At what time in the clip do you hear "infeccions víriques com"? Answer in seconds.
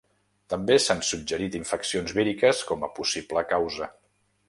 1.61-2.91